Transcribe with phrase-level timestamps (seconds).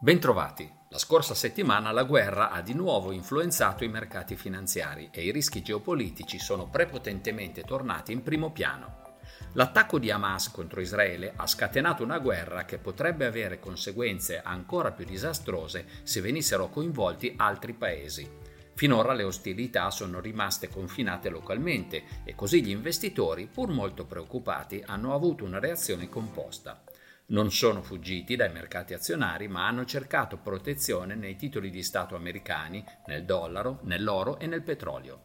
[0.00, 0.72] Bentrovati.
[0.90, 5.60] La scorsa settimana la guerra ha di nuovo influenzato i mercati finanziari e i rischi
[5.60, 9.16] geopolitici sono prepotentemente tornati in primo piano.
[9.54, 15.04] L'attacco di Hamas contro Israele ha scatenato una guerra che potrebbe avere conseguenze ancora più
[15.04, 18.30] disastrose se venissero coinvolti altri paesi.
[18.74, 25.12] Finora le ostilità sono rimaste confinate localmente e così gli investitori, pur molto preoccupati, hanno
[25.12, 26.84] avuto una reazione composta.
[27.30, 32.82] Non sono fuggiti dai mercati azionari, ma hanno cercato protezione nei titoli di Stato americani,
[33.06, 35.24] nel dollaro, nell'oro e nel petrolio.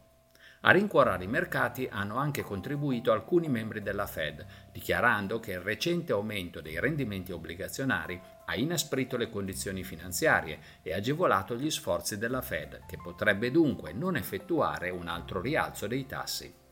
[0.66, 6.12] A rincuorare i mercati hanno anche contribuito alcuni membri della Fed, dichiarando che il recente
[6.12, 12.84] aumento dei rendimenti obbligazionari ha inasprito le condizioni finanziarie e agevolato gli sforzi della Fed,
[12.86, 16.63] che potrebbe dunque non effettuare un altro rialzo dei tassi.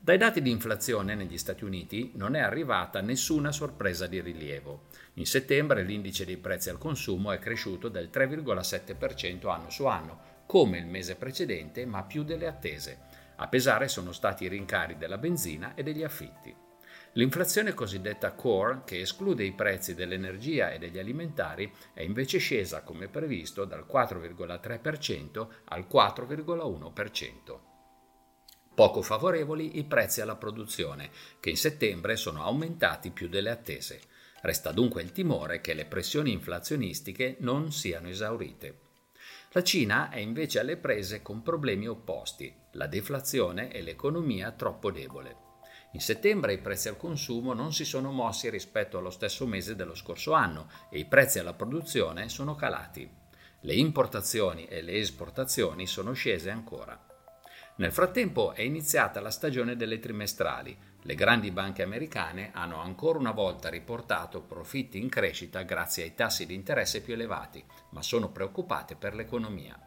[0.00, 4.86] Dai dati di inflazione negli Stati Uniti non è arrivata nessuna sorpresa di rilievo.
[5.14, 10.78] In settembre l'indice dei prezzi al consumo è cresciuto del 3,7% anno su anno, come
[10.78, 13.00] il mese precedente, ma più delle attese.
[13.36, 16.54] A pesare sono stati i rincari della benzina e degli affitti.
[17.12, 23.08] L'inflazione cosiddetta core, che esclude i prezzi dell'energia e degli alimentari, è invece scesa come
[23.08, 27.67] previsto dal 4,3% al 4,1%.
[28.78, 34.02] Poco favorevoli i prezzi alla produzione, che in settembre sono aumentati più delle attese.
[34.40, 38.78] Resta dunque il timore che le pressioni inflazionistiche non siano esaurite.
[39.50, 45.34] La Cina è invece alle prese con problemi opposti, la deflazione e l'economia troppo debole.
[45.94, 49.96] In settembre i prezzi al consumo non si sono mossi rispetto allo stesso mese dello
[49.96, 53.10] scorso anno e i prezzi alla produzione sono calati.
[53.62, 57.07] Le importazioni e le esportazioni sono scese ancora.
[57.78, 60.76] Nel frattempo è iniziata la stagione delle trimestrali.
[61.02, 66.44] Le grandi banche americane hanno ancora una volta riportato profitti in crescita grazie ai tassi
[66.44, 69.80] di interesse più elevati, ma sono preoccupate per l'economia.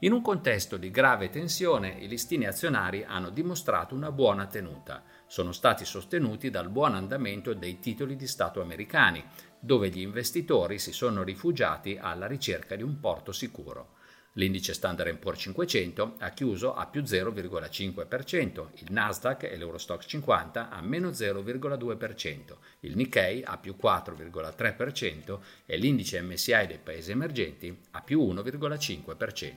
[0.00, 5.04] In un contesto di grave tensione, i listini azionari hanno dimostrato una buona tenuta.
[5.28, 9.24] Sono stati sostenuti dal buon andamento dei titoli di Stato americani,
[9.60, 13.94] dove gli investitori si sono rifugiati alla ricerca di un porto sicuro.
[14.38, 20.82] L'indice Standard Poor's 500 ha chiuso a più 0,5%, il Nasdaq e l'Eurostox 50 a
[20.82, 28.20] meno 0,2%, il Nikkei a più 4,3% e l'indice MSI dei paesi emergenti a più
[28.20, 29.54] 1,5%.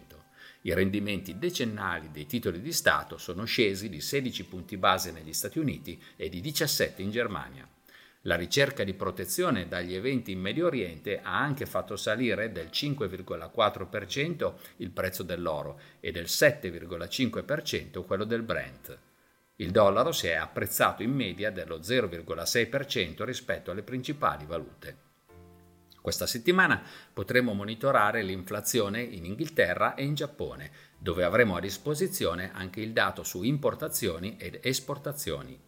[0.62, 5.59] I rendimenti decennali dei titoli di Stato sono scesi di 16 punti base negli Stati
[5.59, 7.68] Uniti e di 17 in Germania.
[8.24, 14.53] La ricerca di protezione dagli eventi in Medio Oriente ha anche fatto salire del 5,4%
[14.78, 19.00] il prezzo dell'oro e del 7,5% quello del Brent.
[19.56, 25.07] Il dollaro si è apprezzato in media dello 0,6% rispetto alle principali valute.
[26.01, 26.81] Questa settimana
[27.13, 33.24] potremo monitorare l'inflazione in Inghilterra e in Giappone, dove avremo a disposizione anche il dato
[33.24, 35.68] su importazioni ed esportazioni.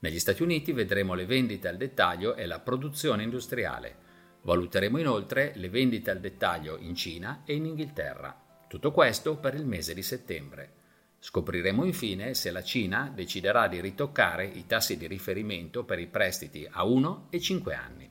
[0.00, 3.96] Negli Stati Uniti vedremo le vendite al dettaglio e la produzione industriale.
[4.42, 8.64] Valuteremo inoltre le vendite al dettaglio in Cina e in Inghilterra.
[8.68, 10.72] Tutto questo per il mese di settembre.
[11.18, 16.64] Scopriremo infine se la Cina deciderà di ritoccare i tassi di riferimento per i prestiti
[16.70, 18.08] a 1 e 5 anni.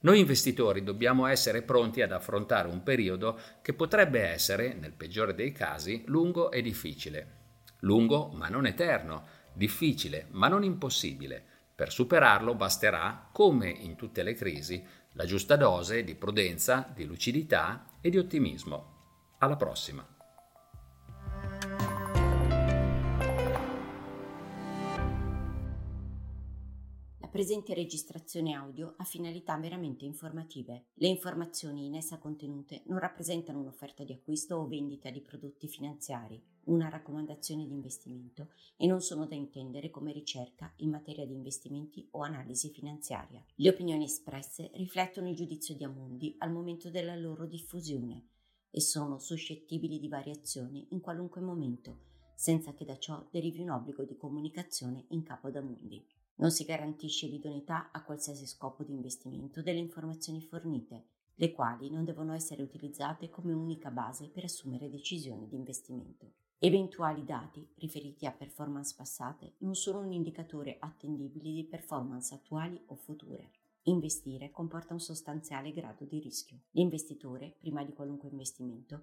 [0.00, 5.52] Noi investitori dobbiamo essere pronti ad affrontare un periodo che potrebbe essere, nel peggiore dei
[5.52, 7.36] casi, lungo e difficile.
[7.84, 11.44] Lungo ma non eterno, difficile ma non impossibile.
[11.74, 17.86] Per superarlo basterà, come in tutte le crisi, la giusta dose di prudenza, di lucidità
[18.00, 19.36] e di ottimismo.
[19.38, 20.21] Alla prossima!
[27.32, 30.88] Presente registrazione audio ha finalità meramente informative.
[30.92, 36.38] Le informazioni in essa contenute non rappresentano un'offerta di acquisto o vendita di prodotti finanziari,
[36.64, 42.06] una raccomandazione di investimento e non sono da intendere come ricerca in materia di investimenti
[42.10, 43.42] o analisi finanziaria.
[43.54, 48.26] Le opinioni espresse riflettono il giudizio di Amundi al momento della loro diffusione
[48.70, 54.04] e sono suscettibili di variazioni in qualunque momento, senza che da ciò derivi un obbligo
[54.04, 56.04] di comunicazione in capo ad Amundi.
[56.36, 61.04] Non si garantisce l'idoneità a qualsiasi scopo di investimento delle informazioni fornite,
[61.36, 66.32] le quali non devono essere utilizzate come unica base per assumere decisioni di investimento.
[66.58, 72.94] Eventuali dati riferiti a performance passate non sono un indicatore attendibile di performance attuali o
[72.94, 73.50] future.
[73.86, 76.60] Investire comporta un sostanziale grado di rischio.
[76.70, 79.02] L'investitore, prima di qualunque investimento,